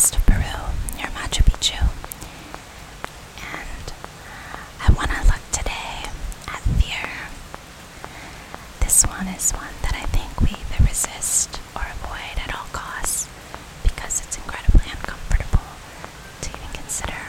[0.00, 0.56] west of Peru
[0.96, 1.76] near Machu Picchu.
[3.52, 3.92] And
[4.80, 6.08] I want to look today
[6.48, 7.10] at fear.
[8.80, 13.28] This one is one that I think we either resist or avoid at all costs
[13.82, 15.68] because it's incredibly uncomfortable
[16.40, 17.19] to even consider.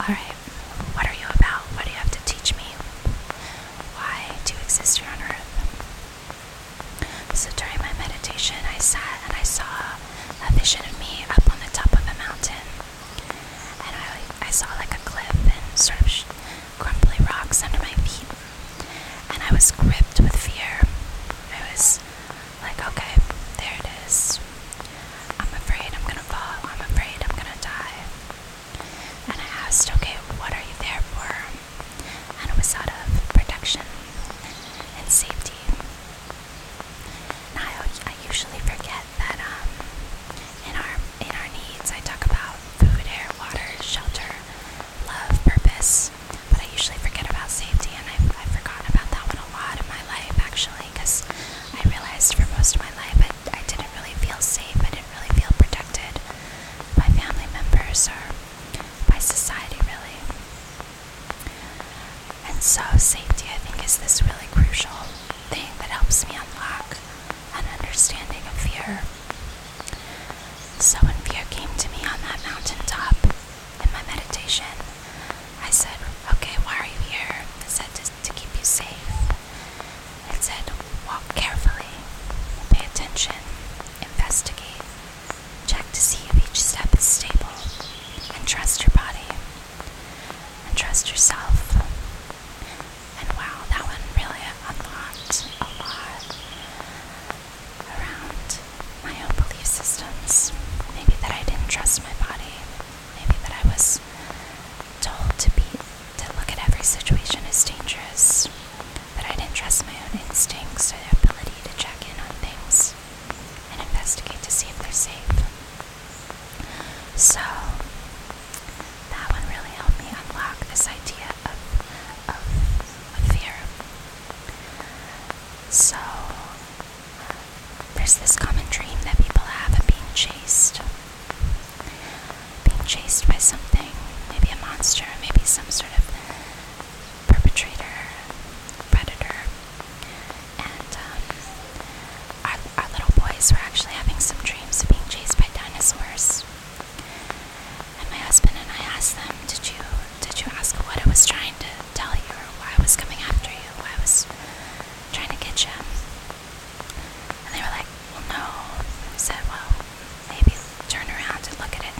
[0.00, 0.45] All right.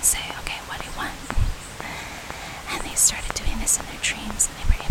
[0.06, 1.10] say, okay, what do you want?
[2.70, 4.85] And they started doing this in their dreams and they were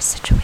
[0.00, 0.39] such a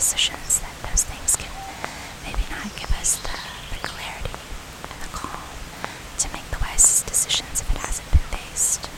[0.00, 1.52] of driving our decisions that those things can
[2.24, 3.36] maybe not give us the,
[3.74, 4.40] the clarity
[4.88, 5.44] and the calm
[6.18, 8.88] to make the wisest decisions if it hasn't been faced,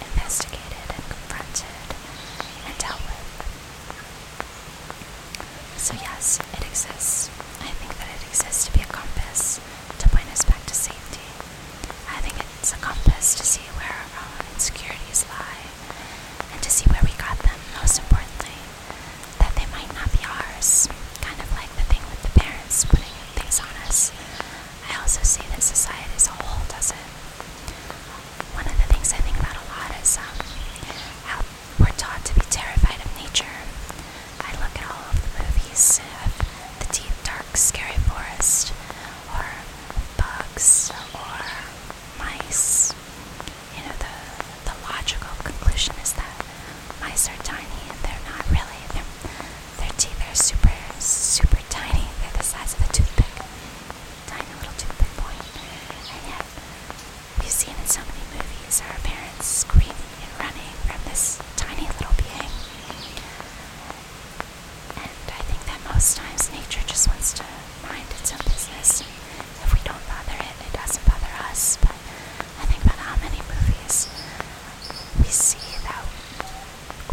[0.00, 1.76] investigated, and confronted
[2.64, 3.20] and dealt with.
[5.76, 7.28] So, yes, it exists.
[7.60, 9.60] I think that it exists to be a compass
[10.00, 11.26] to point us back to safety.
[12.08, 15.68] I think it's a compass to see where our own insecurities lie
[16.52, 18.56] and to see where we got them, most importantly,
[19.38, 20.88] that they might not be ours.
[21.22, 24.10] Kind of like the thing with the parents putting things on us.
[24.90, 27.06] I also see that society as a whole does it.
[28.58, 30.36] One of the things I think about a lot is um,
[31.30, 31.40] how
[31.78, 33.54] we're taught to be terrified of nature.
[34.42, 36.30] I look at all of the movies of
[36.80, 38.72] the deep, dark, scary forest,
[39.34, 39.46] or
[40.16, 41.38] bugs, or
[42.18, 42.94] mice.
[43.76, 44.14] You know, the
[44.70, 46.34] the logical conclusion is that
[47.00, 48.80] mice are tiny and they're not really.
[48.94, 49.06] Their
[49.78, 52.06] their teeth are super, super tiny.
[52.22, 53.34] They're the size of a toothpick,
[54.26, 55.44] tiny little toothpick point.
[56.12, 56.44] And yet,
[57.40, 62.14] we've seen in so many movies our parents screaming and running from this tiny little
[62.18, 62.52] being.
[64.96, 67.44] And I think that most times nature just wants to
[67.86, 69.00] mind its own business.
[69.64, 71.78] If we don't bother it, it doesn't bother us.
[71.80, 71.96] But
[72.60, 74.12] I think about how many movies
[75.16, 76.04] we see that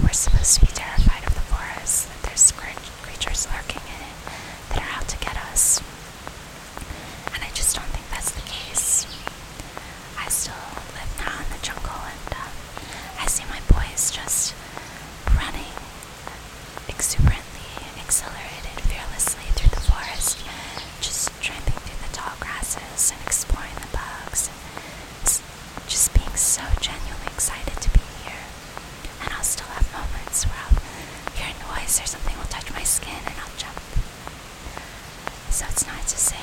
[0.03, 2.75] we're supposed to be terrified of the forest, that there's cre-
[3.07, 4.15] creatures lurking in it
[4.75, 5.79] that are out to get us.
[7.33, 9.07] And I just don't think that's the case.
[10.19, 10.59] I still
[10.91, 12.51] live now in the jungle, and um,
[13.23, 14.51] I see my boys just
[15.39, 15.71] running
[16.91, 17.71] exuberantly,
[18.03, 20.43] exhilarated, fearlessly through the forest,
[20.99, 25.41] just tramping through the tall grasses and exploring the bugs, and s-
[25.87, 28.43] just being so genuinely excited to be here.
[29.23, 30.79] And I'll still have moments where I'll
[31.35, 33.77] hear a noise or something will touch my skin and I'll jump.
[35.53, 36.42] So it's not to say